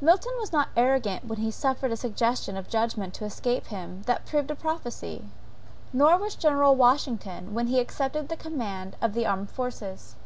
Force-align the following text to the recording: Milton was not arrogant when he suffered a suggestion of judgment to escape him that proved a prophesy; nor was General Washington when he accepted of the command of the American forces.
Milton 0.00 0.32
was 0.38 0.54
not 0.54 0.70
arrogant 0.74 1.26
when 1.26 1.38
he 1.40 1.50
suffered 1.50 1.92
a 1.92 1.98
suggestion 1.98 2.56
of 2.56 2.66
judgment 2.70 3.12
to 3.12 3.26
escape 3.26 3.66
him 3.66 4.04
that 4.06 4.24
proved 4.24 4.50
a 4.50 4.54
prophesy; 4.54 5.22
nor 5.92 6.16
was 6.16 6.34
General 6.34 6.74
Washington 6.74 7.52
when 7.52 7.66
he 7.66 7.78
accepted 7.78 8.20
of 8.20 8.28
the 8.28 8.38
command 8.38 8.96
of 9.02 9.12
the 9.12 9.24
American 9.24 9.48
forces. 9.48 10.16